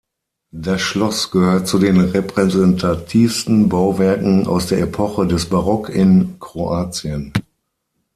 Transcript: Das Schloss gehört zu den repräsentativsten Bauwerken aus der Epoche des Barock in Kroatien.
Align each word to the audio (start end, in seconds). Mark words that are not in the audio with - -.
Das 0.55 0.81
Schloss 0.81 1.29
gehört 1.29 1.67
zu 1.67 1.77
den 1.77 1.99
repräsentativsten 1.99 3.69
Bauwerken 3.69 4.47
aus 4.47 4.65
der 4.65 4.79
Epoche 4.79 5.27
des 5.27 5.47
Barock 5.47 5.89
in 5.89 6.39
Kroatien. 6.39 7.31